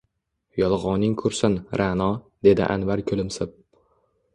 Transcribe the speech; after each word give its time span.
–Yolg’oning 0.61 1.13
qursin, 1.21 1.59
Ra’no,– 1.83 2.11
dedi 2.49 2.69
Anvar 2.79 3.09
kulimsib. 3.13 3.59